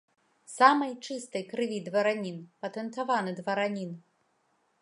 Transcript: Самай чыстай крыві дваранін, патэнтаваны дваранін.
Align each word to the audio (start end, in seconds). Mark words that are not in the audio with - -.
Самай 0.53 0.93
чыстай 1.05 1.43
крыві 1.51 1.77
дваранін, 1.89 2.39
патэнтаваны 2.65 3.37
дваранін. 3.41 3.97